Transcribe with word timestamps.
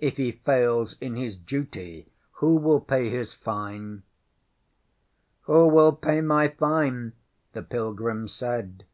ŌĆ£If 0.00 0.12
he 0.14 0.30
fails 0.30 0.96
in 1.00 1.16
his 1.16 1.34
duty, 1.34 2.06
who 2.34 2.54
will 2.54 2.78
pay 2.78 3.10
his 3.10 3.34
fine? 3.34 4.04
ŌĆØ 5.48 5.54
ŌĆśŌĆ£Who 5.54 5.72
will 5.72 5.92
pay 5.96 6.20
my 6.20 6.46
fine? 6.46 7.10
ŌĆØ 7.10 7.12
the 7.54 7.62
pilgrim 7.64 8.28
said. 8.28 8.84